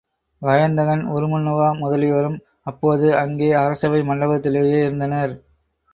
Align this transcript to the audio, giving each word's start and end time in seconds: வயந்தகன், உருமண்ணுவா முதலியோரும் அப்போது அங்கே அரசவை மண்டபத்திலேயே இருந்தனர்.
வயந்தகன், 0.41 1.03
உருமண்ணுவா 1.07 1.67
முதலியோரும் 1.79 2.39
அப்போது 2.63 3.17
அங்கே 3.17 3.53
அரசவை 3.53 4.01
மண்டபத்திலேயே 4.01 4.79
இருந்தனர். 4.81 5.35